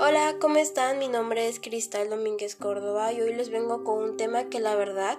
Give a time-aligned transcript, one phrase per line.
[0.00, 1.00] Hola, ¿cómo están?
[1.00, 4.76] Mi nombre es Cristal Domínguez Córdoba y hoy les vengo con un tema que la
[4.76, 5.18] verdad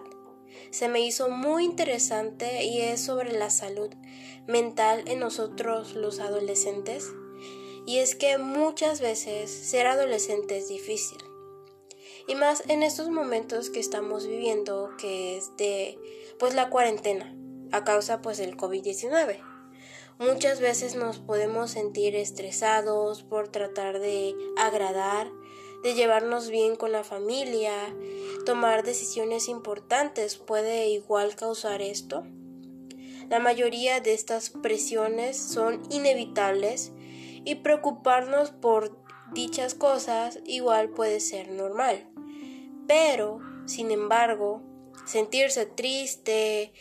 [0.71, 3.89] se me hizo muy interesante y es sobre la salud
[4.47, 7.11] mental en nosotros los adolescentes.
[7.85, 11.17] Y es que muchas veces ser adolescente es difícil.
[12.29, 15.99] Y más en estos momentos que estamos viviendo, que es de
[16.39, 17.35] pues la cuarentena,
[17.73, 19.48] a causa pues del COVID-19.
[20.19, 25.31] Muchas veces nos podemos sentir estresados por tratar de agradar,
[25.81, 27.71] de llevarnos bien con la familia,
[28.45, 32.25] tomar decisiones importantes puede igual causar esto.
[33.29, 36.91] La mayoría de estas presiones son inevitables
[37.45, 39.01] y preocuparnos por
[39.31, 42.09] dichas cosas igual puede ser normal.
[42.89, 44.61] Pero, sin embargo,
[45.05, 46.73] sentirse triste,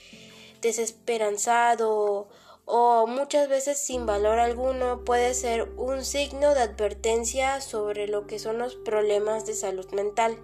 [0.60, 2.28] desesperanzado
[2.70, 8.38] o muchas veces sin valor alguno puede ser un signo de advertencia sobre lo que
[8.38, 10.38] son los problemas de salud mental.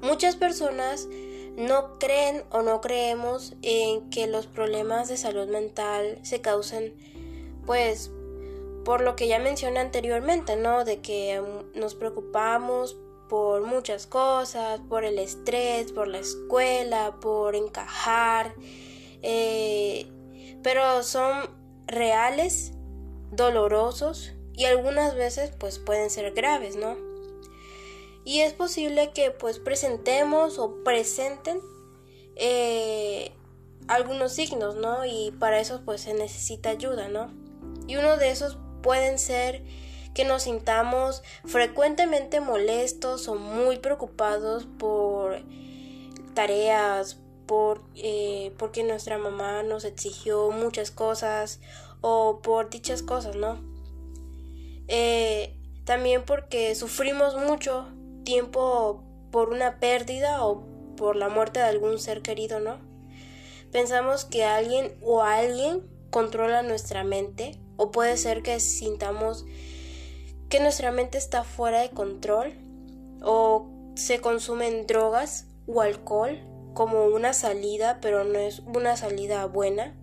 [0.00, 1.06] Muchas personas
[1.56, 6.96] no creen o no creemos en que los problemas de salud mental se causen
[7.64, 8.10] pues
[8.84, 10.84] por lo que ya mencioné anteriormente, ¿no?
[10.84, 11.40] De que
[11.76, 12.96] nos preocupamos
[13.28, 18.54] por muchas cosas, por el estrés, por la escuela, por encajar,
[19.22, 20.06] eh,
[20.62, 21.50] pero son
[21.86, 22.72] reales,
[23.30, 26.96] dolorosos y algunas veces pues pueden ser graves, ¿no?
[28.24, 31.60] Y es posible que pues presentemos o presenten
[32.34, 33.32] eh,
[33.86, 35.04] algunos signos, ¿no?
[35.04, 37.32] Y para eso pues se necesita ayuda, ¿no?
[37.86, 39.62] Y uno de esos pueden ser
[40.14, 45.42] que nos sintamos frecuentemente molestos o muy preocupados por
[46.34, 51.60] tareas, por, eh, porque nuestra mamá nos exigió muchas cosas
[52.00, 53.58] o por dichas cosas, ¿no?
[54.88, 57.88] Eh, también porque sufrimos mucho
[58.24, 60.64] tiempo por una pérdida o
[60.96, 62.78] por la muerte de algún ser querido, ¿no?
[63.72, 69.44] Pensamos que alguien o alguien controla nuestra mente o puede ser que sintamos
[70.48, 72.54] que nuestra mente está fuera de control
[73.22, 76.38] o se consumen drogas o alcohol
[76.76, 79.96] como una salida, pero no es una salida buena.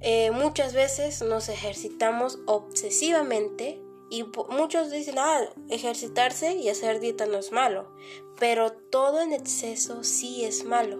[0.00, 7.36] Eh, muchas veces nos ejercitamos obsesivamente y muchos dicen, ah, ejercitarse y hacer dieta no
[7.36, 7.92] es malo,
[8.38, 10.98] pero todo en exceso sí es malo.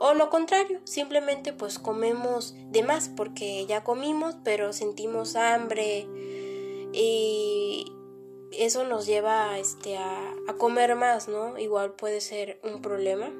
[0.00, 6.08] O lo contrario, simplemente pues comemos de más porque ya comimos, pero sentimos hambre
[6.92, 7.92] y
[8.52, 11.58] eso nos lleva este, a, a comer más, ¿no?
[11.58, 13.30] Igual puede ser un problema.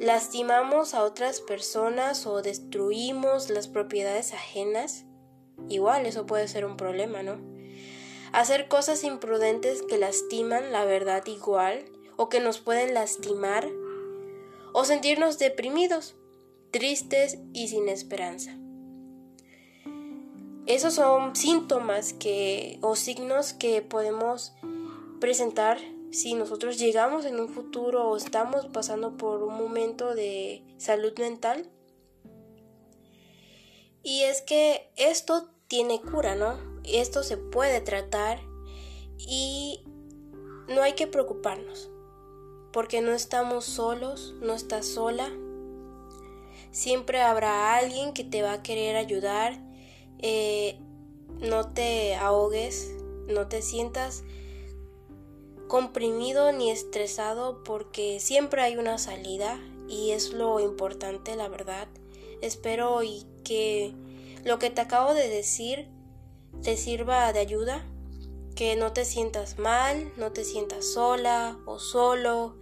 [0.00, 5.04] Lastimamos a otras personas o destruimos las propiedades ajenas.
[5.68, 7.38] Igual eso puede ser un problema, ¿no?
[8.32, 11.84] Hacer cosas imprudentes que lastiman la verdad igual
[12.16, 13.68] o que nos pueden lastimar
[14.72, 16.16] o sentirnos deprimidos,
[16.70, 18.56] tristes y sin esperanza.
[20.72, 24.54] Esos son síntomas que o signos que podemos
[25.20, 25.76] presentar
[26.12, 31.70] si nosotros llegamos en un futuro o estamos pasando por un momento de salud mental.
[34.02, 36.56] Y es que esto tiene cura, ¿no?
[36.84, 38.40] Esto se puede tratar
[39.18, 39.84] y
[40.68, 41.90] no hay que preocuparnos,
[42.72, 45.30] porque no estamos solos, no estás sola.
[46.70, 49.70] Siempre habrá alguien que te va a querer ayudar
[50.22, 50.78] eh,
[51.40, 52.94] no te ahogues,
[53.26, 54.24] no te sientas
[55.68, 61.88] comprimido ni estresado porque siempre hay una salida y es lo importante, la verdad.
[62.40, 63.94] Espero y que
[64.44, 65.88] lo que te acabo de decir
[66.62, 67.84] te sirva de ayuda,
[68.54, 72.56] que no te sientas mal, no te sientas sola o solo,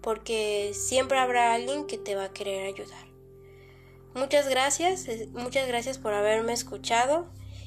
[0.00, 3.05] porque siempre habrá alguien que te va a querer ayudar.
[4.16, 7.26] Muchas gracias, muchas gracias por haberme escuchado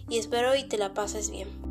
[0.10, 1.69] y espero y te la pases bien.